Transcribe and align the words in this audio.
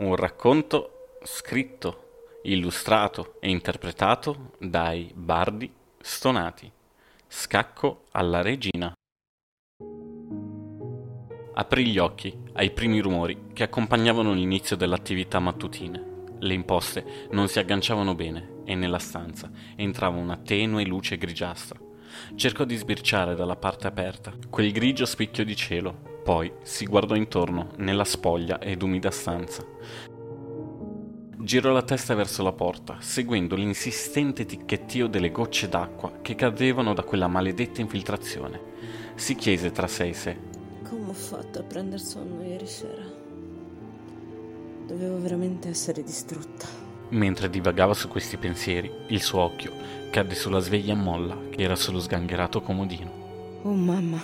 un 0.00 0.14
racconto 0.14 1.16
scritto, 1.24 2.38
illustrato 2.42 3.34
e 3.40 3.50
interpretato 3.50 4.52
dai 4.58 5.10
bardi 5.14 5.72
stonati. 6.00 6.70
Scacco 7.26 8.04
alla 8.12 8.40
regina. 8.40 8.92
Aprì 11.54 11.86
gli 11.86 11.98
occhi 11.98 12.32
ai 12.52 12.70
primi 12.70 13.00
rumori 13.00 13.48
che 13.52 13.64
accompagnavano 13.64 14.32
l'inizio 14.32 14.76
dell'attività 14.76 15.40
mattutina. 15.40 16.00
Le 16.38 16.54
imposte 16.54 17.28
non 17.32 17.48
si 17.48 17.58
agganciavano 17.58 18.14
bene 18.14 18.60
e 18.64 18.76
nella 18.76 19.00
stanza 19.00 19.50
entrava 19.74 20.16
una 20.16 20.36
tenue 20.36 20.84
luce 20.84 21.18
grigiastra. 21.18 21.80
Cercò 22.36 22.62
di 22.62 22.76
sbirciare 22.76 23.34
dalla 23.34 23.56
parte 23.56 23.88
aperta 23.88 24.32
quel 24.48 24.70
grigio 24.70 25.04
spicchio 25.04 25.44
di 25.44 25.56
cielo 25.56 26.17
poi 26.28 26.52
si 26.60 26.84
guardò 26.84 27.14
intorno 27.14 27.70
nella 27.76 28.04
spoglia 28.04 28.58
ed 28.58 28.82
umida 28.82 29.10
stanza. 29.10 29.64
Girò 31.38 31.72
la 31.72 31.80
testa 31.80 32.14
verso 32.14 32.42
la 32.42 32.52
porta, 32.52 32.98
seguendo 33.00 33.56
l'insistente 33.56 34.44
ticchettio 34.44 35.06
delle 35.06 35.30
gocce 35.30 35.70
d'acqua 35.70 36.18
che 36.20 36.34
cadevano 36.34 36.92
da 36.92 37.02
quella 37.02 37.28
maledetta 37.28 37.80
infiltrazione. 37.80 38.60
Si 39.14 39.36
chiese 39.36 39.72
tra 39.72 39.86
sé 39.86 40.08
e 40.08 40.12
sé. 40.12 40.36
Come 40.86 41.08
ho 41.08 41.14
fatto 41.14 41.60
a 41.60 41.62
prendere 41.62 42.02
sonno 42.02 42.42
ieri 42.42 42.66
sera? 42.66 43.10
Dovevo 44.86 45.18
veramente 45.22 45.70
essere 45.70 46.02
distrutta. 46.02 46.66
Mentre 47.08 47.48
divagava 47.48 47.94
su 47.94 48.06
questi 48.06 48.36
pensieri, 48.36 48.92
il 49.06 49.22
suo 49.22 49.40
occhio 49.40 49.72
cadde 50.10 50.34
sulla 50.34 50.60
sveglia 50.60 50.92
a 50.92 50.96
molla 50.96 51.38
che 51.48 51.62
era 51.62 51.74
sullo 51.74 52.00
sgangherato 52.00 52.60
comodino. 52.60 53.60
Oh 53.62 53.72
mamma, 53.72 54.22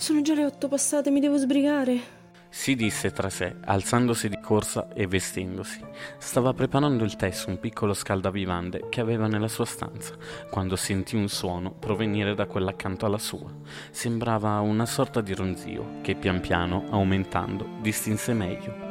sono 0.00 0.22
già 0.22 0.32
le 0.32 0.46
otto 0.46 0.66
passate, 0.66 1.10
mi 1.10 1.20
devo 1.20 1.36
sbrigare. 1.36 2.18
Si 2.48 2.74
disse 2.74 3.12
tra 3.12 3.28
sé, 3.28 3.56
alzandosi 3.64 4.30
di 4.30 4.40
corsa 4.40 4.88
e 4.94 5.06
vestendosi. 5.06 5.78
Stava 6.16 6.54
preparando 6.54 7.04
il 7.04 7.14
tè 7.14 7.30
su 7.30 7.50
un 7.50 7.60
piccolo 7.60 7.92
scaldavivande 7.92 8.86
che 8.88 9.00
aveva 9.00 9.28
nella 9.28 9.46
sua 9.46 9.66
stanza, 9.66 10.14
quando 10.50 10.74
sentì 10.74 11.16
un 11.16 11.28
suono 11.28 11.70
provenire 11.70 12.34
da 12.34 12.46
quella 12.46 12.70
accanto 12.70 13.04
alla 13.04 13.18
sua. 13.18 13.52
Sembrava 13.90 14.58
una 14.60 14.86
sorta 14.86 15.20
di 15.20 15.34
ronzio 15.34 16.00
che 16.00 16.14
pian 16.14 16.40
piano, 16.40 16.86
aumentando, 16.90 17.68
distinse 17.82 18.32
meglio 18.32 18.89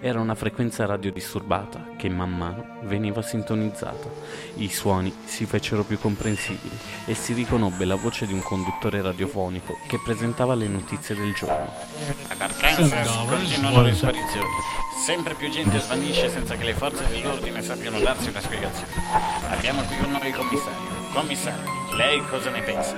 era 0.00 0.18
una 0.18 0.34
frequenza 0.34 0.86
radio 0.86 1.12
disturbata 1.12 1.90
che 1.96 2.08
man 2.08 2.34
mano 2.34 2.78
veniva 2.84 3.20
sintonizzata. 3.20 4.08
I 4.56 4.68
suoni 4.70 5.14
si 5.24 5.44
fecero 5.44 5.82
più 5.84 5.98
comprensibili 5.98 6.76
e 7.04 7.14
si 7.14 7.34
riconobbe 7.34 7.84
la 7.84 7.96
voce 7.96 8.26
di 8.26 8.32
un 8.32 8.42
conduttore 8.42 9.02
radiofonico 9.02 9.78
che 9.86 10.00
presentava 10.02 10.54
le 10.54 10.68
notizie 10.68 11.14
del 11.14 11.34
giorno. 11.34 11.70
Ad 12.28 12.40
Arkansas 12.40 13.26
continuano 13.28 13.82
le 13.82 13.94
sparizioni. 13.94 14.48
Sempre 15.04 15.34
più 15.34 15.50
gente 15.50 15.78
svanisce 15.78 16.30
senza 16.30 16.56
che 16.56 16.64
le 16.64 16.74
forze 16.74 17.06
dell'ordine 17.08 17.62
sappiano 17.62 18.00
darsi 18.00 18.30
una 18.30 18.40
spiegazione. 18.40 18.92
Abbiamo 19.50 19.82
qui 19.82 19.96
un 20.02 20.10
nuovo 20.10 20.30
commissario. 20.30 20.98
Commissario, 21.12 21.96
lei 21.96 22.24
cosa 22.26 22.50
ne 22.50 22.62
pensa? 22.62 22.96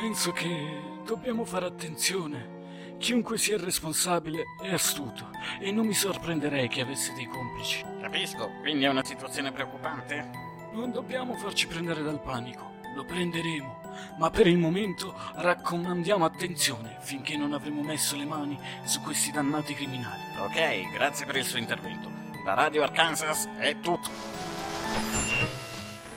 Penso 0.00 0.32
che 0.32 1.00
dobbiamo 1.04 1.44
fare 1.44 1.66
attenzione 1.66 2.60
Chiunque 3.02 3.36
sia 3.36 3.58
responsabile 3.58 4.44
è 4.62 4.72
astuto 4.72 5.30
e 5.58 5.72
non 5.72 5.86
mi 5.86 5.92
sorprenderei 5.92 6.68
che 6.68 6.82
avesse 6.82 7.12
dei 7.14 7.26
complici. 7.26 7.84
Capisco, 8.00 8.48
quindi 8.60 8.84
è 8.84 8.88
una 8.88 9.04
situazione 9.04 9.50
preoccupante? 9.50 10.30
Non 10.72 10.92
dobbiamo 10.92 11.34
farci 11.34 11.66
prendere 11.66 12.04
dal 12.04 12.22
panico, 12.22 12.74
lo 12.94 13.04
prenderemo, 13.04 13.80
ma 14.18 14.30
per 14.30 14.46
il 14.46 14.56
momento 14.56 15.12
raccomandiamo 15.34 16.24
attenzione 16.24 16.98
finché 17.00 17.36
non 17.36 17.52
avremo 17.52 17.82
messo 17.82 18.14
le 18.14 18.24
mani 18.24 18.56
su 18.84 19.00
questi 19.00 19.32
dannati 19.32 19.74
criminali. 19.74 20.22
Ok, 20.38 20.92
grazie 20.92 21.26
per 21.26 21.34
il 21.34 21.44
suo 21.44 21.58
intervento. 21.58 22.08
Da 22.44 22.54
Radio 22.54 22.84
Arkansas 22.84 23.48
è 23.58 23.80
tutto. 23.80 25.61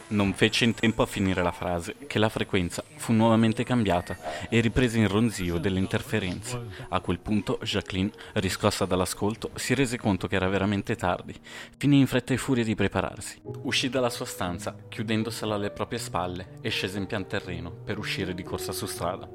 Non 0.07 0.33
fece 0.33 0.65
in 0.65 0.75
tempo 0.75 1.01
a 1.01 1.07
finire 1.07 1.41
la 1.41 1.51
frase 1.51 1.95
che 2.05 2.19
la 2.19 2.29
frequenza 2.29 2.83
fu 2.95 3.11
nuovamente 3.11 3.63
cambiata 3.63 4.15
e 4.49 4.59
riprese 4.59 4.99
in 4.99 5.07
ronzio 5.07 5.57
delle 5.57 5.79
interferenze. 5.79 6.63
A 6.89 6.99
quel 6.99 7.17
punto 7.17 7.57
Jacqueline, 7.63 8.11
riscossa 8.33 8.85
dall'ascolto, 8.85 9.49
si 9.55 9.73
rese 9.73 9.97
conto 9.97 10.27
che 10.27 10.35
era 10.35 10.47
veramente 10.47 10.95
tardi. 10.95 11.33
Finì 11.77 11.97
in 11.97 12.05
fretta 12.05 12.35
e 12.35 12.37
furia 12.37 12.63
di 12.63 12.75
prepararsi. 12.75 13.41
Uscì 13.63 13.89
dalla 13.89 14.11
sua 14.11 14.25
stanza, 14.25 14.75
chiudendosela 14.87 15.55
alle 15.55 15.71
proprie 15.71 15.97
spalle, 15.97 16.59
e 16.61 16.69
scese 16.69 16.99
in 16.99 17.07
pian 17.07 17.25
terreno 17.25 17.71
per 17.71 17.97
uscire 17.97 18.35
di 18.35 18.43
corsa 18.43 18.73
su 18.73 18.85
strada. 18.85 19.27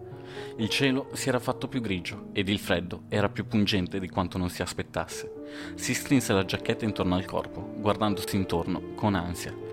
Il 0.58 0.68
cielo 0.68 1.10
si 1.14 1.28
era 1.28 1.40
fatto 1.40 1.66
più 1.66 1.80
grigio 1.80 2.28
ed 2.32 2.48
il 2.48 2.60
freddo 2.60 3.02
era 3.08 3.28
più 3.28 3.48
pungente 3.48 3.98
di 3.98 4.08
quanto 4.08 4.38
non 4.38 4.50
si 4.50 4.62
aspettasse. 4.62 5.32
Si 5.74 5.94
strinse 5.94 6.32
la 6.32 6.44
giacchetta 6.44 6.84
intorno 6.84 7.16
al 7.16 7.24
corpo, 7.24 7.72
guardandosi 7.76 8.36
intorno 8.36 8.94
con 8.94 9.16
ansia 9.16 9.69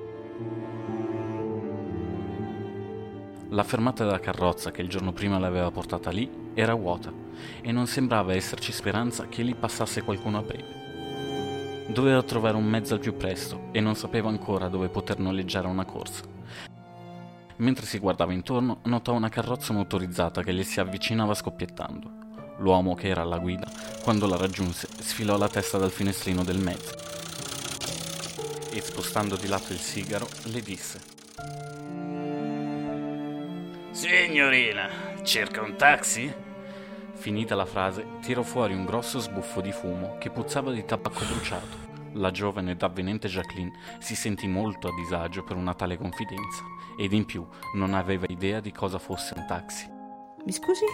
La 3.52 3.64
fermata 3.64 4.04
della 4.04 4.20
carrozza 4.20 4.72
che 4.72 4.82
il 4.82 4.90
giorno 4.90 5.14
prima 5.14 5.40
l'aveva 5.40 5.72
portata 5.72 6.12
lì 6.12 6.30
era 6.54 6.74
vuota 6.74 7.14
e 7.62 7.72
non 7.72 7.88
sembrava 7.88 8.34
esserci 8.34 8.74
speranza 8.74 9.28
che 9.28 9.42
lì 9.42 9.56
passasse 9.56 10.02
qualcuno 10.02 10.40
a 10.40 10.42
breve. 10.42 11.86
Doveva 11.88 12.22
trovare 12.24 12.58
un 12.58 12.66
mezzo 12.66 12.94
al 12.94 13.00
più 13.00 13.16
presto 13.16 13.70
e 13.72 13.80
non 13.80 13.96
sapeva 13.96 14.28
ancora 14.28 14.68
dove 14.68 14.90
poter 14.90 15.20
noleggiare 15.20 15.68
una 15.68 15.86
corsa. 15.86 16.26
Mentre 17.58 17.86
si 17.86 18.00
guardava 18.00 18.34
intorno, 18.34 18.80
notò 18.84 19.14
una 19.14 19.30
carrozza 19.30 19.72
motorizzata 19.72 20.44
che 20.44 20.52
le 20.52 20.64
si 20.64 20.82
avvicinava 20.82 21.34
scoppiettando. 21.34 22.26
L'uomo 22.58 22.96
che 22.96 23.08
era 23.08 23.22
alla 23.22 23.40
guida, 23.40 23.72
quando 24.04 24.28
la 24.28 24.36
raggiunse, 24.36 24.90
sfilò 24.92 25.38
la 25.38 25.48
testa 25.48 25.78
dal 25.78 25.92
finestrino 25.92 26.44
del 26.44 26.60
mezzo 26.60 26.94
e 28.74 28.82
spostando 28.82 29.38
di 29.38 29.48
lato 29.48 29.72
il 29.72 29.80
sigaro 29.80 30.28
le 30.52 30.62
disse 30.62 31.16
Signorina, 33.98 34.88
cerca 35.24 35.64
un 35.64 35.76
taxi? 35.76 36.32
Finita 37.14 37.56
la 37.56 37.66
frase, 37.66 38.06
tirò 38.22 38.44
fuori 38.44 38.76
un 38.76 38.86
grosso 38.86 39.18
sbuffo 39.18 39.60
di 39.60 39.72
fumo 39.72 40.18
che 40.20 40.30
puzzava 40.30 40.72
di 40.72 40.86
tabacco 40.86 41.26
bruciato. 41.26 42.12
La 42.14 42.30
giovane 42.30 42.74
ed 42.74 42.84
avvenente 42.84 43.28
Jacqueline 43.28 43.72
si 43.98 44.16
sentì 44.16 44.48
molto 44.48 44.90
a 44.90 44.94
disagio 44.94 45.44
per 45.44 45.56
una 45.56 45.74
tale 45.74 45.98
confidenza 45.98 46.64
ed 46.96 47.12
in 47.12 47.26
più 47.26 47.44
non 47.74 47.96
aveva 47.96 48.28
idea 48.30 48.60
di 48.60 48.72
cosa 48.72 49.00
fosse 49.00 49.34
un 49.36 49.48
taxi. 49.48 49.90
Mi 50.46 50.52
scusi? 50.52 50.86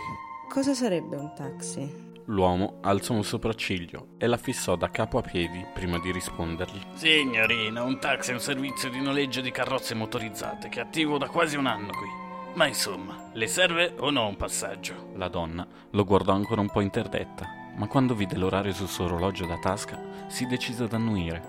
Cosa 0.47 0.73
sarebbe 0.73 1.17
un 1.17 1.33
taxi? 1.35 2.11
L'uomo 2.27 2.77
alzò 2.83 3.15
un 3.15 3.25
sopracciglio 3.25 4.11
e 4.17 4.27
la 4.27 4.37
fissò 4.37 4.77
da 4.77 4.89
capo 4.89 5.17
a 5.17 5.21
piedi 5.21 5.65
prima 5.73 5.99
di 5.99 6.09
rispondergli. 6.09 6.79
Signorina, 6.93 7.83
un 7.83 7.99
taxi 7.99 8.31
è 8.31 8.33
un 8.33 8.39
servizio 8.39 8.89
di 8.89 9.01
noleggio 9.01 9.41
di 9.41 9.51
carrozze 9.51 9.93
motorizzate 9.93 10.69
che 10.69 10.79
è 10.79 10.83
attivo 10.83 11.17
da 11.17 11.27
quasi 11.27 11.57
un 11.57 11.65
anno 11.65 11.91
qui. 11.91 12.22
Ma 12.55 12.67
insomma, 12.67 13.31
le 13.33 13.47
serve 13.47 13.95
o 13.97 14.11
no 14.11 14.27
un 14.27 14.37
passaggio? 14.37 15.09
La 15.15 15.27
donna 15.27 15.67
lo 15.89 16.03
guardò 16.03 16.33
ancora 16.33 16.61
un 16.61 16.69
po' 16.69 16.81
interdetta, 16.81 17.47
ma 17.75 17.87
quando 17.87 18.13
vide 18.13 18.37
l'orario 18.37 18.73
sul 18.73 18.87
suo 18.87 19.05
orologio 19.05 19.47
da 19.47 19.57
tasca, 19.57 19.99
si 20.27 20.45
decise 20.45 20.83
ad 20.83 20.93
annuire. 20.93 21.41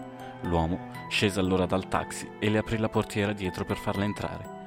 L'uomo 0.42 0.92
scese 1.10 1.40
allora 1.40 1.66
dal 1.66 1.88
taxi 1.88 2.26
e 2.38 2.48
le 2.48 2.58
aprì 2.58 2.78
la 2.78 2.88
portiera 2.88 3.32
dietro 3.32 3.66
per 3.66 3.76
farla 3.76 4.04
entrare. 4.04 4.62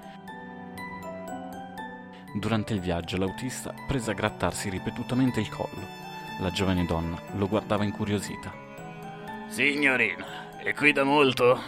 Durante 2.36 2.74
il 2.74 2.82
viaggio 2.82 3.18
l'autista 3.18 3.74
prese 3.88 4.12
a 4.12 4.14
grattarsi 4.14 4.70
ripetutamente 4.70 5.40
il 5.40 5.50
collo. 5.50 6.06
La 6.40 6.52
giovane 6.52 6.86
donna 6.86 7.20
lo 7.36 7.48
guardava 7.48 7.84
incuriosita. 7.84 8.54
Signorina, 9.48 10.60
è 10.60 10.72
qui 10.76 10.92
da 10.92 11.04
molto? 11.04 11.60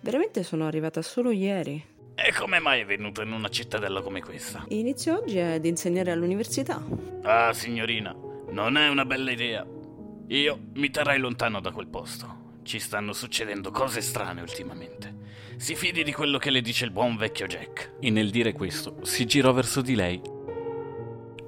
Veramente 0.00 0.44
sono 0.44 0.66
arrivata 0.66 1.02
solo 1.02 1.32
ieri. 1.32 1.90
E 2.14 2.32
come 2.32 2.58
mai 2.58 2.80
è 2.82 2.84
venuto 2.84 3.22
in 3.22 3.32
una 3.32 3.48
cittadella 3.48 4.00
come 4.02 4.20
questa? 4.20 4.64
Inizio 4.68 5.18
oggi 5.18 5.38
ad 5.38 5.64
insegnare 5.64 6.10
all'università. 6.12 6.82
Ah, 7.22 7.52
signorina, 7.52 8.14
non 8.50 8.76
è 8.76 8.88
una 8.88 9.04
bella 9.04 9.30
idea. 9.30 9.66
Io 10.28 10.58
mi 10.74 10.90
terrei 10.90 11.18
lontano 11.18 11.60
da 11.60 11.70
quel 11.70 11.88
posto. 11.88 12.40
Ci 12.62 12.78
stanno 12.78 13.12
succedendo 13.12 13.70
cose 13.70 14.00
strane 14.00 14.40
ultimamente. 14.40 15.20
Si 15.56 15.74
fidi 15.74 16.04
di 16.04 16.12
quello 16.12 16.38
che 16.38 16.50
le 16.50 16.60
dice 16.60 16.84
il 16.84 16.90
buon 16.90 17.16
vecchio 17.16 17.46
Jack. 17.46 17.94
E 18.00 18.10
nel 18.10 18.30
dire 18.30 18.52
questo 18.52 18.98
si 19.02 19.26
girò 19.26 19.52
verso 19.52 19.80
di 19.80 19.94
lei, 19.94 20.20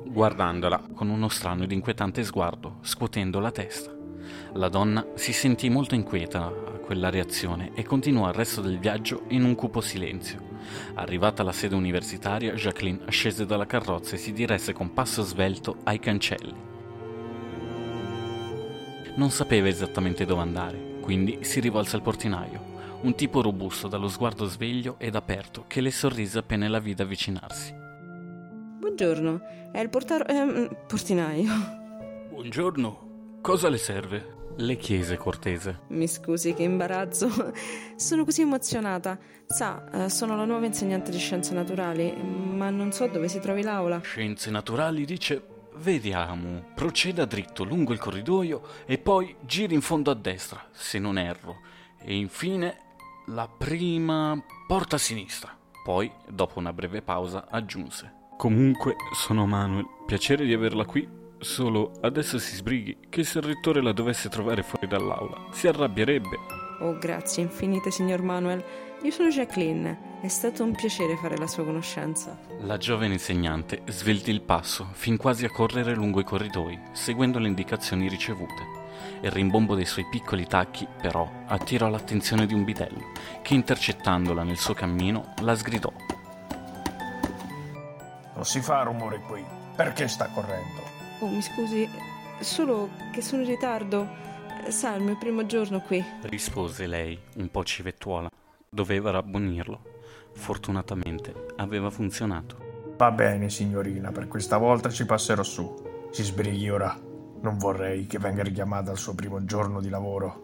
guardandola 0.04 0.88
con 0.94 1.08
uno 1.08 1.28
strano 1.28 1.64
ed 1.64 1.72
inquietante 1.72 2.22
sguardo, 2.24 2.78
scuotendo 2.82 3.38
la 3.38 3.50
testa. 3.50 3.92
La 4.54 4.68
donna 4.68 5.06
si 5.14 5.32
sentì 5.32 5.68
molto 5.68 5.94
inquieta 5.94 6.44
a 6.44 6.78
quella 6.78 7.10
reazione 7.10 7.72
e 7.74 7.82
continuò 7.82 8.28
il 8.28 8.34
resto 8.34 8.60
del 8.60 8.78
viaggio 8.78 9.24
in 9.28 9.44
un 9.44 9.54
cupo 9.54 9.80
silenzio. 9.80 10.52
Arrivata 10.94 11.42
alla 11.42 11.52
sede 11.52 11.74
universitaria, 11.74 12.54
Jacqueline 12.54 13.10
scese 13.10 13.46
dalla 13.46 13.66
carrozza 13.66 14.14
e 14.14 14.18
si 14.18 14.32
diresse 14.32 14.72
con 14.72 14.92
passo 14.92 15.22
svelto 15.22 15.76
ai 15.84 15.98
cancelli. 15.98 16.54
Non 19.16 19.30
sapeva 19.30 19.68
esattamente 19.68 20.24
dove 20.24 20.42
andare, 20.42 20.96
quindi 21.00 21.38
si 21.42 21.60
rivolse 21.60 21.96
al 21.96 22.02
portinaio, 22.02 22.72
un 23.02 23.14
tipo 23.14 23.42
robusto 23.42 23.86
dallo 23.86 24.08
sguardo 24.08 24.46
sveglio 24.46 24.96
ed 24.98 25.14
aperto 25.14 25.64
che 25.68 25.80
le 25.80 25.90
sorrise 25.90 26.38
appena 26.38 26.68
la 26.68 26.80
vide 26.80 27.02
avvicinarsi. 27.04 27.72
Buongiorno, 28.78 29.40
è 29.72 29.78
il 29.78 29.88
portaro... 29.88 30.26
ehm, 30.26 30.76
portinaio. 30.86 31.52
Buongiorno, 32.30 33.38
cosa 33.40 33.68
le 33.68 33.78
serve? 33.78 34.33
Le 34.56 34.76
chiese 34.76 35.16
cortese. 35.16 35.80
Mi 35.88 36.06
scusi, 36.06 36.54
che 36.54 36.62
imbarazzo. 36.62 37.52
Sono 37.96 38.24
così 38.24 38.42
emozionata. 38.42 39.18
Sa, 39.46 40.04
eh, 40.04 40.08
sono 40.08 40.36
la 40.36 40.44
nuova 40.44 40.64
insegnante 40.64 41.10
di 41.10 41.18
scienze 41.18 41.52
naturali, 41.52 42.12
ma 42.12 42.70
non 42.70 42.92
so 42.92 43.06
dove 43.08 43.28
si 43.28 43.40
trovi 43.40 43.62
l'aula. 43.62 44.00
Scienze 44.00 44.50
naturali 44.50 45.04
dice... 45.04 45.48
Vediamo, 45.76 46.66
proceda 46.72 47.24
dritto 47.24 47.64
lungo 47.64 47.92
il 47.92 47.98
corridoio 47.98 48.62
e 48.86 48.96
poi 48.96 49.34
giri 49.40 49.74
in 49.74 49.80
fondo 49.80 50.12
a 50.12 50.14
destra, 50.14 50.68
se 50.70 51.00
non 51.00 51.18
erro. 51.18 51.62
E 51.98 52.14
infine 52.14 52.76
la 53.26 53.48
prima 53.48 54.40
porta 54.68 54.94
a 54.94 55.00
sinistra. 55.00 55.58
Poi, 55.82 56.08
dopo 56.28 56.60
una 56.60 56.72
breve 56.72 57.02
pausa, 57.02 57.48
aggiunse. 57.50 58.12
Comunque, 58.36 58.94
sono 59.14 59.46
Manuel. 59.46 59.84
Piacere 60.06 60.44
di 60.44 60.52
averla 60.52 60.84
qui. 60.84 61.23
Solo 61.38 61.92
adesso 62.00 62.38
si 62.38 62.56
sbrighi 62.56 62.96
che 63.08 63.24
se 63.24 63.38
il 63.38 63.44
rettore 63.44 63.82
la 63.82 63.92
dovesse 63.92 64.28
trovare 64.28 64.62
fuori 64.62 64.86
dall'aula, 64.86 65.46
si 65.52 65.66
arrabbierebbe. 65.66 66.38
Oh, 66.80 66.98
grazie 66.98 67.42
infinite, 67.42 67.90
signor 67.90 68.22
Manuel. 68.22 68.64
Io 69.02 69.10
sono 69.10 69.28
Jacqueline. 69.28 70.12
È 70.22 70.28
stato 70.28 70.64
un 70.64 70.74
piacere 70.74 71.16
fare 71.16 71.36
la 71.36 71.46
sua 71.46 71.64
conoscenza. 71.64 72.38
La 72.60 72.78
giovane 72.78 73.12
insegnante 73.12 73.82
sveltì 73.88 74.30
il 74.30 74.40
passo, 74.40 74.88
fin 74.92 75.18
quasi 75.18 75.44
a 75.44 75.50
correre 75.50 75.94
lungo 75.94 76.20
i 76.20 76.24
corridoi, 76.24 76.80
seguendo 76.92 77.38
le 77.38 77.48
indicazioni 77.48 78.08
ricevute. 78.08 78.82
Il 79.20 79.30
rimbombo 79.30 79.74
dei 79.74 79.84
suoi 79.84 80.06
piccoli 80.08 80.46
tacchi, 80.46 80.88
però, 81.00 81.30
attirò 81.46 81.90
l'attenzione 81.90 82.46
di 82.46 82.54
un 82.54 82.64
bidello, 82.64 83.12
che 83.42 83.52
intercettandola 83.52 84.42
nel 84.42 84.56
suo 84.56 84.72
cammino, 84.72 85.34
la 85.42 85.54
sgridò. 85.54 85.92
Non 88.34 88.44
si 88.44 88.60
fa 88.60 88.82
rumore 88.82 89.20
qui. 89.20 89.44
Perché 89.76 90.08
sta 90.08 90.28
correndo? 90.28 90.93
Oh, 91.20 91.28
mi 91.28 91.40
scusi, 91.40 91.88
solo 92.40 92.90
che 93.12 93.22
sono 93.22 93.42
in 93.42 93.48
ritardo. 93.48 94.22
Sa, 94.68 94.94
è 94.94 94.96
il 94.96 95.04
mio 95.04 95.16
primo 95.16 95.46
giorno 95.46 95.80
qui. 95.80 96.02
Rispose 96.22 96.86
lei, 96.86 97.18
un 97.36 97.50
po' 97.50 97.64
civettuola. 97.64 98.28
Doveva 98.68 99.10
rabbonirlo. 99.10 99.92
Fortunatamente 100.32 101.46
aveva 101.56 101.90
funzionato. 101.90 102.94
Va 102.96 103.10
bene, 103.10 103.48
signorina, 103.50 104.10
per 104.10 104.26
questa 104.26 104.56
volta 104.56 104.90
ci 104.90 105.06
passerò 105.06 105.42
su. 105.42 106.08
Si 106.10 106.22
sbrighi 106.22 106.68
ora. 106.70 106.98
Non 107.40 107.58
vorrei 107.58 108.06
che 108.06 108.18
venga 108.18 108.42
richiamata 108.42 108.90
al 108.90 108.98
suo 108.98 109.14
primo 109.14 109.44
giorno 109.44 109.80
di 109.80 109.88
lavoro. 109.88 110.42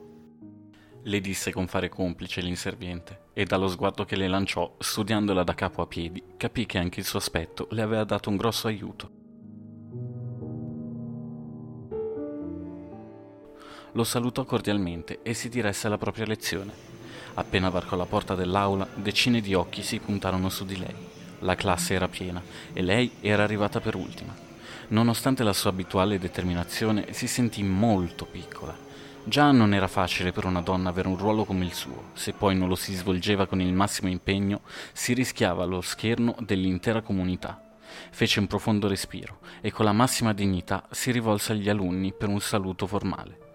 Le 1.02 1.20
disse 1.20 1.50
con 1.50 1.66
fare 1.66 1.88
complice 1.88 2.42
l'inserviente, 2.42 3.28
e 3.32 3.44
dallo 3.44 3.68
sguardo 3.68 4.04
che 4.04 4.16
le 4.16 4.28
lanciò, 4.28 4.74
studiandola 4.78 5.42
da 5.42 5.54
capo 5.54 5.80
a 5.80 5.86
piedi, 5.86 6.22
capì 6.36 6.66
che 6.66 6.78
anche 6.78 7.00
il 7.00 7.06
suo 7.06 7.18
aspetto 7.18 7.68
le 7.70 7.80
aveva 7.80 8.04
dato 8.04 8.28
un 8.28 8.36
grosso 8.36 8.66
aiuto. 8.68 9.18
Lo 13.92 14.04
salutò 14.04 14.44
cordialmente 14.44 15.18
e 15.22 15.34
si 15.34 15.48
diresse 15.48 15.88
alla 15.88 15.98
propria 15.98 16.26
lezione. 16.26 16.72
Appena 17.34 17.70
varcò 17.70 17.96
la 17.96 18.06
porta 18.06 18.34
dell'aula, 18.34 18.86
decine 18.94 19.40
di 19.40 19.54
occhi 19.54 19.82
si 19.82 19.98
puntarono 19.98 20.48
su 20.48 20.64
di 20.64 20.78
lei. 20.78 20.94
La 21.40 21.54
classe 21.54 21.94
era 21.94 22.06
piena 22.06 22.42
e 22.72 22.82
lei 22.82 23.12
era 23.20 23.42
arrivata 23.42 23.80
per 23.80 23.96
ultima. 23.96 24.32
Nonostante 24.88 25.42
la 25.42 25.52
sua 25.52 25.70
abituale 25.70 26.18
determinazione, 26.18 27.12
si 27.12 27.26
sentì 27.26 27.62
molto 27.62 28.26
piccola. 28.26 28.76
Già 29.24 29.50
non 29.50 29.74
era 29.74 29.88
facile 29.88 30.32
per 30.32 30.44
una 30.44 30.62
donna 30.62 30.88
avere 30.88 31.08
un 31.08 31.16
ruolo 31.16 31.44
come 31.44 31.64
il 31.64 31.74
suo, 31.74 32.10
se 32.14 32.32
poi 32.32 32.56
non 32.56 32.68
lo 32.68 32.74
si 32.74 32.94
svolgeva 32.94 33.46
con 33.46 33.60
il 33.60 33.72
massimo 33.72 34.08
impegno, 34.08 34.62
si 34.92 35.12
rischiava 35.14 35.64
lo 35.64 35.80
scherno 35.80 36.36
dell'intera 36.40 37.02
comunità. 37.02 37.60
Fece 38.10 38.40
un 38.40 38.46
profondo 38.46 38.88
respiro 38.88 39.38
e 39.60 39.70
con 39.72 39.84
la 39.84 39.92
massima 39.92 40.32
dignità 40.32 40.86
si 40.90 41.10
rivolse 41.10 41.52
agli 41.52 41.68
alunni 41.68 42.12
per 42.12 42.28
un 42.28 42.40
saluto 42.40 42.86
formale. 42.86 43.49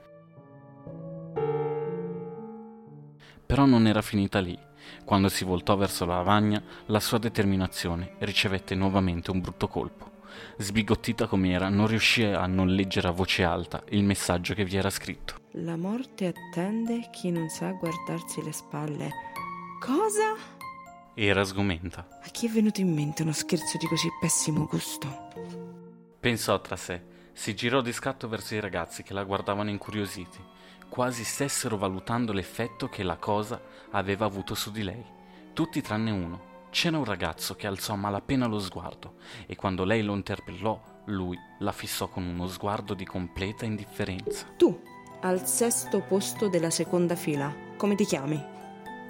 Però 3.45 3.65
non 3.65 3.87
era 3.87 4.01
finita 4.01 4.39
lì. 4.39 4.57
Quando 5.03 5.29
si 5.29 5.43
voltò 5.43 5.75
verso 5.75 6.05
la 6.05 6.15
lavagna, 6.15 6.61
la 6.87 6.99
sua 6.99 7.17
determinazione 7.17 8.15
ricevette 8.19 8.75
nuovamente 8.75 9.31
un 9.31 9.41
brutto 9.41 9.67
colpo. 9.67 10.13
Sbigottita 10.57 11.27
com'era, 11.27 11.69
non 11.69 11.87
riuscì 11.87 12.23
a 12.23 12.45
non 12.45 12.67
leggere 12.67 13.07
a 13.07 13.11
voce 13.11 13.43
alta 13.43 13.83
il 13.89 14.03
messaggio 14.03 14.53
che 14.53 14.65
vi 14.65 14.75
era 14.77 14.89
scritto. 14.89 15.35
La 15.51 15.77
morte 15.77 16.27
attende 16.27 17.09
chi 17.11 17.31
non 17.31 17.49
sa 17.49 17.71
guardarsi 17.71 18.43
le 18.43 18.51
spalle. 18.51 19.11
Cosa? 19.79 20.35
Era 21.13 21.43
sgomenta. 21.43 22.07
A 22.21 22.27
chi 22.29 22.47
è 22.47 22.49
venuto 22.49 22.81
in 22.81 22.93
mente 22.93 23.21
uno 23.21 23.31
scherzo 23.31 23.77
di 23.77 23.87
così 23.87 24.09
pessimo 24.19 24.65
gusto? 24.65 25.29
Pensò 26.19 26.59
tra 26.59 26.75
sé, 26.75 27.01
si 27.35 27.53
girò 27.53 27.81
di 27.81 27.91
scatto 27.91 28.29
verso 28.29 28.55
i 28.55 28.61
ragazzi 28.61 29.03
che 29.03 29.13
la 29.13 29.25
guardavano 29.25 29.69
incuriositi, 29.69 30.41
quasi 30.87 31.25
stessero 31.25 31.75
valutando 31.75 32.31
l'effetto 32.31 32.87
che 32.87 33.03
la 33.03 33.17
cosa 33.17 33.61
aveva 33.91 34.25
avuto 34.25 34.55
su 34.55 34.71
di 34.71 34.83
lei. 34.83 35.03
Tutti 35.51 35.81
tranne 35.81 36.11
uno, 36.11 36.53
c'era 36.69 36.97
un 36.97 37.03
ragazzo 37.03 37.55
che 37.55 37.67
alzò 37.67 37.91
a 37.91 37.97
malapena 37.97 38.45
lo 38.47 38.57
sguardo 38.59 39.15
e 39.45 39.55
quando 39.57 39.83
lei 39.83 40.01
lo 40.01 40.15
interpellò, 40.15 40.81
lui 41.07 41.37
la 41.59 41.73
fissò 41.73 42.07
con 42.07 42.25
uno 42.25 42.47
sguardo 42.47 42.93
di 42.93 43.05
completa 43.05 43.65
indifferenza. 43.65 44.47
Tu, 44.55 44.81
al 45.19 45.45
sesto 45.45 45.99
posto 45.99 46.47
della 46.47 46.69
seconda 46.69 47.17
fila, 47.17 47.53
come 47.75 47.95
ti 47.95 48.05
chiami? 48.05 48.41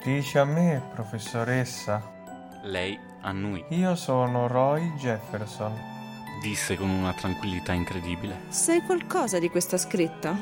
Dice 0.02 0.40
a 0.40 0.44
me, 0.44 0.82
professoressa. 0.92 2.60
Lei 2.64 2.98
annui. 3.20 3.64
Io 3.68 3.94
sono 3.94 4.48
Roy 4.48 4.92
Jefferson. 4.94 5.95
Disse 6.42 6.76
con 6.76 6.88
una 6.88 7.12
tranquillità 7.12 7.72
incredibile. 7.72 8.42
Sai 8.48 8.82
qualcosa 8.82 9.38
di 9.38 9.48
questa 9.48 9.76
scritta? 9.76 10.36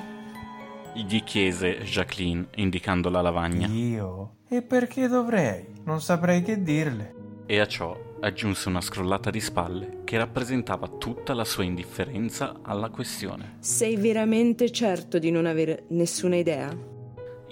Gli 0.94 1.23
chiese 1.25 1.79
Jacqueline, 1.79 2.46
indicando 2.56 3.11
la 3.11 3.20
lavagna. 3.20 3.67
Io? 3.67 4.37
E 4.49 4.62
perché 4.62 5.08
dovrei? 5.08 5.67
Non 5.85 6.00
saprei 6.00 6.43
che 6.43 6.62
dirle. 6.62 7.14
E 7.46 7.58
a 7.58 7.67
ciò 7.67 7.99
aggiunse 8.20 8.69
una 8.69 8.81
scrollata 8.81 9.31
di 9.31 9.41
spalle 9.41 10.00
che 10.05 10.17
rappresentava 10.17 10.88
tutta 10.88 11.35
la 11.35 11.44
sua 11.44 11.64
indifferenza 11.64 12.61
alla 12.62 12.90
questione. 12.90 13.56
Sei 13.61 13.97
veramente 13.97 14.70
certo 14.70 15.19
di 15.19 15.31
non 15.31 15.47
avere 15.47 15.85
nessuna 15.88 16.37
idea? 16.37 16.93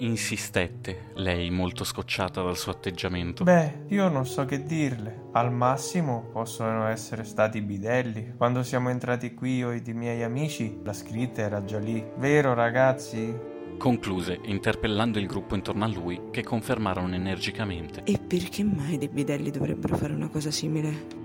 Insistette, 0.03 1.11
lei 1.13 1.49
molto 1.49 1.85
scocciata 1.85 2.41
dal 2.41 2.57
suo 2.57 2.73
atteggiamento. 2.73 3.45
Beh, 3.45 3.85
io 3.87 4.09
non 4.09 4.25
so 4.25 4.43
che 4.43 4.63
dirle. 4.63 5.29
Al 5.31 5.49
massimo 5.49 6.27
possono 6.29 6.87
essere 6.87 7.23
stati 7.23 7.61
bidelli. 7.61 8.33
Quando 8.35 8.63
siamo 8.63 8.89
entrati 8.89 9.33
qui 9.33 9.55
io 9.55 9.71
ed 9.71 9.87
i 9.87 9.93
miei 9.93 10.21
amici, 10.21 10.77
la 10.83 10.91
scritta 10.91 11.41
era 11.41 11.63
già 11.63 11.79
lì. 11.79 12.03
Vero 12.17 12.53
ragazzi? 12.53 13.33
Concluse, 13.77 14.41
interpellando 14.43 15.19
il 15.19 15.25
gruppo 15.25 15.55
intorno 15.55 15.85
a 15.85 15.87
lui, 15.87 16.19
che 16.31 16.43
confermarono 16.43 17.15
energicamente. 17.15 18.03
E 18.03 18.19
perché 18.19 18.61
mai 18.65 18.97
dei 18.97 19.07
bidelli 19.07 19.51
dovrebbero 19.51 19.95
fare 19.95 20.11
una 20.11 20.27
cosa 20.27 20.51
simile? 20.51 21.21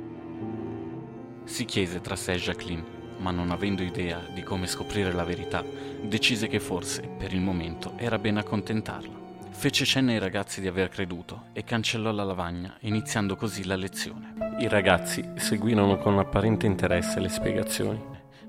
Si 1.43 1.65
chiese 1.65 2.01
tra 2.01 2.15
sé 2.15 2.37
Jacqueline, 2.37 2.85
ma 3.19 3.31
non 3.31 3.51
avendo 3.51 3.83
idea 3.83 4.21
di 4.33 4.43
come 4.43 4.67
scoprire 4.67 5.13
la 5.13 5.25
verità, 5.25 5.65
decise 6.03 6.49
che 6.49 6.61
forse, 6.61 7.03
per 7.03 7.33
il 7.33 7.41
momento, 7.41 7.93
era 7.97 8.19
bene 8.19 8.41
accontentarla. 8.41 9.27
Fece 9.51 9.85
cenno 9.85 10.11
ai 10.11 10.19
ragazzi 10.19 10.61
di 10.61 10.69
aver 10.69 10.89
creduto 10.89 11.47
e 11.53 11.65
cancellò 11.65 12.13
la 12.13 12.25
lavagna, 12.25 12.77
iniziando 12.81 13.35
così 13.35 13.65
la 13.65 13.77
lezione. 13.77 14.35
I 14.61 14.69
ragazzi 14.69 15.25
seguirono 15.37 15.99
con 15.99 16.19
apparente 16.19 16.67
interesse 16.67 17.19
le 17.19 17.29
spiegazioni. 17.29 18.01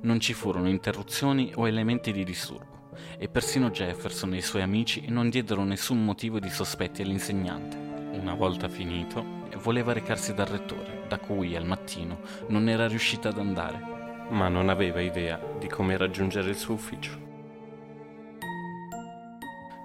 Non 0.02 0.20
ci 0.20 0.34
furono 0.34 0.70
interruzioni 0.70 1.52
o 1.56 1.68
elementi 1.68 2.12
di 2.12 2.24
disturbo 2.24 2.78
e 3.18 3.28
persino 3.28 3.70
Jefferson 3.70 4.34
e 4.34 4.38
i 4.38 4.42
suoi 4.42 4.62
amici 4.62 5.06
non 5.10 5.30
diedero 5.30 5.64
nessun 5.64 6.04
motivo 6.04 6.40
di 6.40 6.50
sospetti 6.50 7.02
all'insegnante. 7.02 7.78
Una 8.20 8.34
volta 8.34 8.70
finito, 8.70 9.26
voleva 9.62 9.94
recarsi 9.94 10.34
dal 10.34 10.48
rettore, 10.48 11.06
da 11.08 11.18
cui 11.18 11.56
al 11.56 11.66
mattino 11.66 12.20
non 12.48 12.70
era 12.70 12.88
riuscita 12.88 13.30
ad 13.30 13.38
andare, 13.38 13.99
ma 14.30 14.48
non 14.48 14.70
aveva 14.70 15.02
idea 15.02 15.40
di 15.58 15.68
come 15.68 15.98
raggiungere 15.98 16.50
il 16.50 16.58
suo 16.58 16.74
ufficio. 16.74 17.28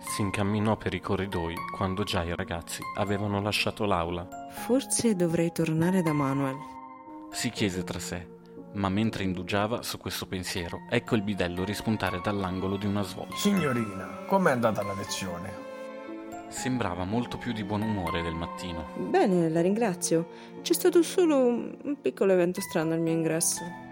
Si 0.01 0.23
incamminò 0.23 0.77
per 0.77 0.95
i 0.95 1.01
corridoi 1.01 1.55
quando 1.77 2.05
già 2.05 2.23
i 2.23 2.35
ragazzi 2.35 2.81
avevano 2.97 3.41
lasciato 3.41 3.85
l'aula. 3.85 4.29
Forse 4.51 5.17
dovrei 5.17 5.51
tornare 5.51 6.03
da 6.03 6.13
Manuel. 6.13 6.57
Si 7.33 7.51
chiese 7.51 7.83
tra 7.83 7.99
sé, 7.99 8.25
ma 8.75 8.89
mentre 8.89 9.25
indugiava 9.25 9.83
su 9.83 9.99
questo 9.99 10.27
pensiero, 10.27 10.83
ecco 10.89 11.17
il 11.17 11.23
bidello 11.23 11.65
rispuntare 11.65 12.21
dall'angolo 12.23 12.77
di 12.77 12.87
una 12.87 13.03
svolta. 13.03 13.35
Signorina, 13.35 14.25
com'è 14.27 14.53
andata 14.53 14.83
la 14.85 14.95
lezione? 14.95 15.63
Sembrava 16.49 17.05
molto 17.05 17.37
più 17.37 17.53
di 17.53 17.65
buon 17.65 17.83
umore 17.83 18.23
del 18.23 18.35
mattino. 18.35 18.91
Bene, 18.97 19.49
la 19.49 19.61
ringrazio. 19.61 20.29
C'è 20.63 20.75
stato 20.75 21.03
solo 21.03 21.39
un 21.39 21.97
piccolo 22.01 22.33
evento 22.33 22.61
strano 22.61 22.95
al 22.95 23.01
mio 23.01 23.13
ingresso. 23.13 23.84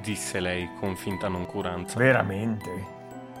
Disse 0.00 0.40
lei 0.40 0.70
con 0.78 0.96
finta 0.96 1.28
noncuranza. 1.28 1.98
Veramente? 1.98 2.96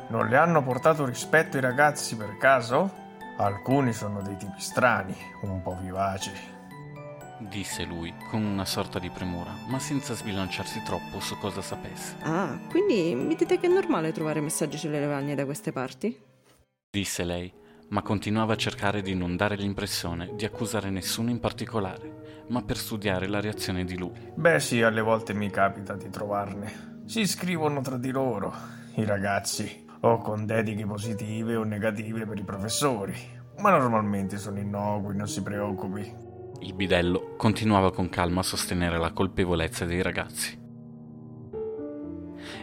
Non 0.08 0.26
le 0.28 0.36
hanno 0.36 0.62
portato 0.62 1.04
rispetto 1.04 1.56
i 1.56 1.60
ragazzi 1.60 2.16
per 2.16 2.36
caso? 2.38 3.06
Alcuni 3.36 3.92
sono 3.92 4.20
dei 4.20 4.36
tipi 4.36 4.60
strani, 4.60 5.14
un 5.42 5.62
po' 5.62 5.76
vivaci. 5.80 6.32
disse 7.40 7.84
lui 7.84 8.12
con 8.30 8.42
una 8.42 8.64
sorta 8.64 8.98
di 8.98 9.10
premura, 9.10 9.52
ma 9.68 9.78
senza 9.78 10.14
sbilanciarsi 10.14 10.82
troppo 10.82 11.20
su 11.20 11.38
cosa 11.38 11.62
sapesse. 11.62 12.16
Ah, 12.22 12.58
quindi 12.68 13.14
mi 13.14 13.36
dite 13.36 13.58
che 13.60 13.68
è 13.68 13.70
normale 13.70 14.12
trovare 14.12 14.40
messaggi 14.40 14.76
sulle 14.76 14.98
lavagne 15.00 15.36
da 15.36 15.44
queste 15.44 15.70
parti? 15.70 16.20
Disse 16.90 17.22
lei, 17.24 17.52
ma 17.88 18.02
continuava 18.02 18.52
a 18.52 18.56
cercare 18.56 19.02
di 19.02 19.14
non 19.14 19.36
dare 19.36 19.56
l'impressione 19.56 20.32
di 20.34 20.44
accusare 20.44 20.90
nessuno 20.90 21.30
in 21.30 21.40
particolare, 21.40 22.44
ma 22.48 22.62
per 22.62 22.76
studiare 22.76 23.26
la 23.26 23.40
reazione 23.40 23.84
di 23.84 23.96
lui. 23.96 24.32
Beh 24.34 24.60
sì, 24.60 24.82
alle 24.82 25.00
volte 25.00 25.34
mi 25.34 25.50
capita 25.50 25.94
di 25.94 26.08
trovarne. 26.10 27.02
Si 27.06 27.26
scrivono 27.26 27.80
tra 27.80 27.96
di 27.96 28.10
loro, 28.10 28.52
i 28.96 29.04
ragazzi, 29.04 29.86
o 30.00 30.18
con 30.18 30.46
dediche 30.46 30.84
positive 30.86 31.56
o 31.56 31.64
negative 31.64 32.26
per 32.26 32.38
i 32.38 32.44
professori, 32.44 33.14
ma 33.58 33.70
normalmente 33.70 34.36
sono 34.36 34.58
innocui, 34.58 35.16
non 35.16 35.26
si 35.26 35.42
preoccupi. 35.42 36.26
Il 36.60 36.74
bidello 36.74 37.34
continuava 37.36 37.92
con 37.92 38.08
calma 38.08 38.40
a 38.40 38.44
sostenere 38.44 38.98
la 38.98 39.12
colpevolezza 39.12 39.84
dei 39.84 40.02
ragazzi. 40.02 40.57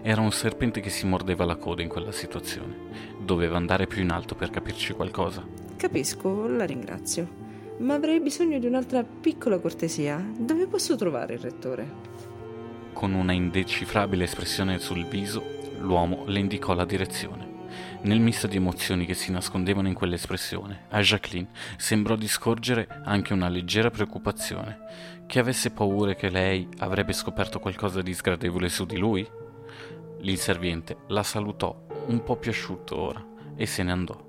Era 0.08 0.22
un 0.22 0.32
serpente 0.32 0.82
che 0.82 0.92
si 0.92 1.08
mordeva 1.08 1.46
la 1.46 1.56
coda 1.56 1.82
in 1.82 1.88
quella 1.88 2.12
situazione. 2.12 2.76
Doveva 3.20 3.58
andare 3.58 3.88
più 3.88 4.04
in 4.04 4.12
alto 4.12 4.36
per 4.36 4.52
capirci 4.52 4.94
qualcosa. 4.94 5.44
Capisco, 5.78 6.46
la 6.48 6.64
ringrazio. 6.64 7.28
Ma 7.80 7.96
avrei 7.96 8.20
bisogno 8.20 8.60
di 8.60 8.68
un'altra 8.68 9.04
piccola 9.04 9.58
cortesia. 9.58 10.24
Dove 10.38 10.68
posso 10.68 10.96
trovare 10.96 11.34
il 11.34 11.40
rettore? 11.40 11.92
Con 12.94 13.14
una 13.14 13.32
indecifrabile 13.32 14.26
espressione 14.26 14.78
sul 14.78 15.08
viso, 15.08 15.44
l'uomo 15.80 16.26
le 16.28 16.38
indicò 16.38 16.76
la 16.76 16.86
direzione. 16.86 17.54
Nel 18.02 18.20
misto 18.20 18.46
di 18.46 18.58
emozioni 18.58 19.08
che 19.08 19.16
si 19.16 19.32
nascondevano 19.32 19.88
in 19.88 19.96
quell'espressione, 19.96 20.82
a 20.90 21.02
Jacqueline 21.02 21.50
sembrò 21.78 22.16
di 22.16 22.28
scorgere 22.28 22.88
anche 23.06 23.34
una 23.34 23.50
leggera 23.50 23.90
preoccupazione, 23.90 24.78
che 25.26 25.40
avesse 25.40 25.72
paura 25.72 26.14
che 26.14 26.30
lei 26.30 26.70
avrebbe 26.78 27.12
scoperto 27.12 27.58
qualcosa 27.58 28.04
di 28.04 28.14
sgradevole 28.14 28.70
su 28.70 28.86
di 28.86 28.98
lui. 28.98 29.28
L'inserviente 30.26 30.98
la 31.10 31.22
salutò 31.22 31.86
un 32.08 32.24
po' 32.24 32.36
più 32.36 32.50
asciutto 32.50 32.98
ora 32.98 33.24
e 33.56 33.68
se 33.68 33.84
ne 33.84 33.92
andò. 33.92 34.20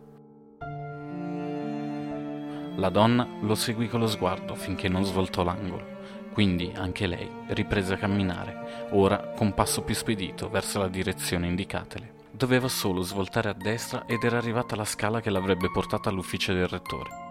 La 2.76 2.90
donna 2.90 3.26
lo 3.40 3.54
seguì 3.54 3.88
con 3.88 4.00
lo 4.00 4.06
sguardo 4.06 4.54
finché 4.54 4.90
non 4.90 5.04
svoltò 5.04 5.42
l'angolo. 5.42 5.94
Quindi 6.34 6.70
anche 6.74 7.06
lei 7.06 7.26
riprese 7.46 7.94
a 7.94 7.96
camminare, 7.96 8.88
ora 8.90 9.32
con 9.34 9.54
passo 9.54 9.84
più 9.84 9.94
spedito 9.94 10.50
verso 10.50 10.80
la 10.80 10.88
direzione 10.88 11.46
indicatele. 11.46 12.12
Doveva 12.30 12.68
solo 12.68 13.00
svoltare 13.00 13.48
a 13.48 13.54
destra 13.54 14.04
ed 14.04 14.22
era 14.22 14.36
arrivata 14.36 14.74
alla 14.74 14.84
scala 14.84 15.22
che 15.22 15.30
l'avrebbe 15.30 15.70
portata 15.70 16.10
all'ufficio 16.10 16.52
del 16.52 16.68
rettore. 16.68 17.25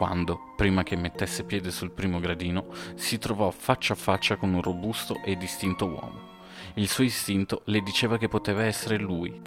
Quando, 0.00 0.54
prima 0.56 0.82
che 0.82 0.96
mettesse 0.96 1.44
piede 1.44 1.70
sul 1.70 1.90
primo 1.90 2.20
gradino, 2.20 2.68
si 2.94 3.18
trovò 3.18 3.50
faccia 3.50 3.92
a 3.92 3.96
faccia 3.96 4.36
con 4.36 4.54
un 4.54 4.62
robusto 4.62 5.20
e 5.22 5.36
distinto 5.36 5.84
uomo. 5.84 6.18
Il 6.76 6.88
suo 6.88 7.04
istinto 7.04 7.60
le 7.66 7.82
diceva 7.82 8.16
che 8.16 8.26
poteva 8.26 8.64
essere 8.64 8.96
lui, 8.96 9.38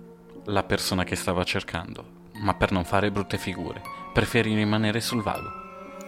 la 0.45 0.61
persona 0.61 1.03
che 1.03 1.15
stava 1.15 1.43
cercando, 1.43 2.29
ma 2.33 2.53
per 2.53 2.71
non 2.71 2.85
fare 2.85 3.09
brutte 3.09 3.39
figure, 3.39 3.81
preferì 4.13 4.53
rimanere 4.53 5.01
sul 5.01 5.23
vago. 5.23 5.49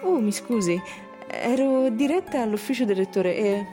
Oh, 0.04 0.20
mi 0.20 0.32
scusi, 0.32 0.80
ero 1.28 1.90
diretta 1.90 2.44
all'ufficio 2.44 2.86
del 2.86 2.98
rettore 2.98 3.36
e... 3.36 3.66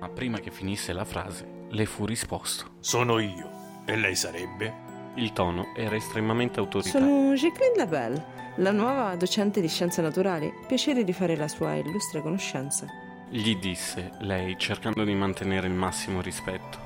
Ma 0.00 0.08
prima 0.08 0.40
che 0.40 0.50
finisse 0.50 0.92
la 0.92 1.04
frase, 1.04 1.46
le 1.68 1.86
fu 1.86 2.06
risposto. 2.06 2.70
Sono 2.80 3.20
io. 3.20 3.84
E 3.84 3.94
lei 3.94 4.16
sarebbe? 4.16 4.85
Il 5.16 5.32
tono 5.32 5.72
era 5.74 5.96
estremamente 5.96 6.60
autoritario. 6.60 7.06
Sono 7.06 7.32
Jacqueline 7.34 7.76
Labelle, 7.76 8.24
la 8.56 8.70
nuova 8.70 9.14
docente 9.16 9.60
di 9.60 9.68
scienze 9.68 10.02
naturali. 10.02 10.52
Piacere 10.66 11.04
di 11.04 11.12
fare 11.12 11.36
la 11.36 11.48
sua 11.48 11.74
illustre 11.74 12.20
conoscenza. 12.20 12.86
Gli 13.28 13.56
disse 13.56 14.12
lei, 14.20 14.56
cercando 14.58 15.04
di 15.04 15.14
mantenere 15.14 15.66
il 15.68 15.72
massimo 15.72 16.20
rispetto. 16.20 16.84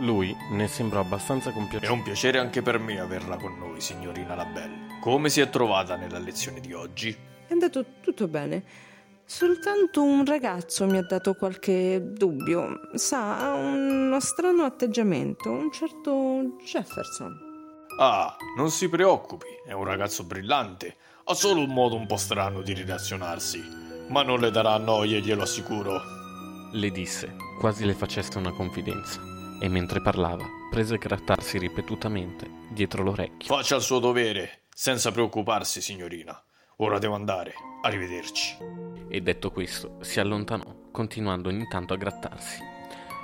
Lui 0.00 0.34
ne 0.52 0.66
sembrò 0.66 1.00
abbastanza 1.00 1.50
È 1.50 1.52
compiaciuto. 1.52 1.92
un 1.92 2.02
piacere 2.02 2.38
anche 2.38 2.62
per 2.62 2.78
me 2.78 3.00
averla 3.00 3.36
con 3.36 3.58
noi, 3.58 3.80
signorina 3.80 4.34
Labelle. 4.34 4.98
Come 5.00 5.28
si 5.28 5.40
è 5.40 5.50
trovata 5.50 5.96
nella 5.96 6.18
lezione 6.18 6.60
di 6.60 6.72
oggi? 6.72 7.14
È 7.46 7.52
andato 7.52 7.84
tutto 8.00 8.28
bene. 8.28 8.62
Soltanto 9.24 10.02
un 10.02 10.24
ragazzo 10.24 10.86
mi 10.86 10.96
ha 10.96 11.02
dato 11.02 11.34
qualche 11.34 12.00
dubbio. 12.02 12.80
Sa, 12.94 13.50
ha 13.50 13.54
uno 13.54 14.18
strano 14.20 14.64
atteggiamento, 14.64 15.50
un 15.50 15.70
certo 15.70 16.56
Jefferson. 16.64 17.46
Ah, 18.00 18.36
non 18.56 18.70
si 18.70 18.88
preoccupi, 18.88 19.46
è 19.66 19.72
un 19.72 19.82
ragazzo 19.82 20.22
brillante. 20.22 20.96
Ha 21.24 21.34
solo 21.34 21.62
un 21.62 21.70
modo 21.70 21.96
un 21.96 22.06
po' 22.06 22.16
strano 22.16 22.62
di 22.62 22.72
relazionarsi. 22.72 23.60
Ma 24.08 24.22
non 24.22 24.38
le 24.38 24.52
darà 24.52 24.78
noie, 24.78 25.20
glielo 25.20 25.42
assicuro. 25.42 26.00
Le 26.72 26.90
disse, 26.92 27.34
quasi 27.58 27.84
le 27.84 27.94
facesse 27.94 28.38
una 28.38 28.52
confidenza, 28.52 29.20
e 29.60 29.68
mentre 29.68 30.00
parlava, 30.00 30.44
prese 30.70 30.94
a 30.94 30.98
grattarsi 30.98 31.58
ripetutamente 31.58 32.48
dietro 32.70 33.02
l'orecchio. 33.02 33.52
Faccia 33.52 33.74
il 33.74 33.82
suo 33.82 33.98
dovere, 33.98 34.66
senza 34.72 35.10
preoccuparsi, 35.10 35.80
signorina. 35.80 36.40
Ora 36.76 37.00
devo 37.00 37.16
andare. 37.16 37.54
Arrivederci. 37.82 38.56
E 39.08 39.20
detto 39.20 39.50
questo, 39.50 39.96
si 40.02 40.20
allontanò, 40.20 40.72
continuando 40.92 41.48
ogni 41.48 41.66
tanto 41.66 41.94
a 41.94 41.96
grattarsi. 41.96 42.62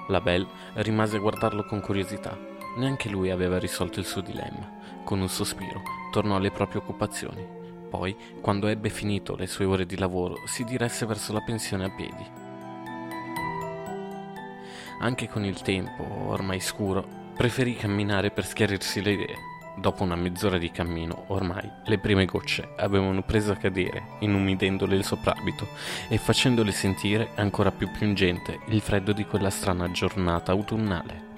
La 0.09 0.21
Belle 0.21 0.49
rimase 0.75 1.17
a 1.17 1.21
guardarlo 1.21 1.65
con 1.65 1.81
curiosità. 1.81 2.37
Neanche 2.77 3.09
lui 3.09 3.31
aveva 3.31 3.59
risolto 3.59 4.01
il 4.01 4.07
suo 4.07 4.21
dilemma. 4.21 4.69
Con 5.05 5.21
un 5.21 5.29
sospiro 5.29 5.83
tornò 6.11 6.37
alle 6.37 6.51
proprie 6.51 6.81
occupazioni. 6.81 7.47
Poi, 7.89 8.17
quando 8.41 8.67
ebbe 8.67 8.89
finito 8.89 9.37
le 9.37 9.47
sue 9.47 9.65
ore 9.65 9.87
di 9.87 9.97
lavoro, 9.97 10.39
si 10.47 10.65
diresse 10.65 11.07
verso 11.07 11.33
la 11.33 11.41
pensione 11.41 11.85
a 11.85 11.91
piedi. 11.91 12.43
Anche 15.01 15.29
con 15.29 15.45
il 15.45 15.61
tempo, 15.63 16.05
ormai 16.27 16.59
scuro, 16.59 17.07
preferì 17.37 17.77
camminare 17.77 18.31
per 18.31 18.45
schiarirsi 18.45 19.03
le 19.03 19.13
idee. 19.13 19.37
Dopo 19.77 20.03
una 20.03 20.17
mezz'ora 20.17 20.57
di 20.57 20.71
cammino, 20.71 21.25
ormai, 21.29 21.69
le 21.85 21.99
prime 21.99 22.25
gocce 22.25 22.75
avevano 22.77 23.23
preso 23.23 23.53
a 23.53 23.57
cadere, 23.57 24.17
inumidendole 24.21 24.97
il 24.97 25.05
soprabito 25.05 25.67
e 26.09 26.17
facendole 26.17 26.73
sentire 26.73 27.31
ancora 27.35 27.73
più 27.73 27.89
pungente 27.91 28.61
il 28.69 28.81
freddo 28.81 29.13
di 29.13 29.25
quella 29.25 29.51
strana 29.51 29.91
giornata 29.91 30.53
autunnale. 30.53 31.34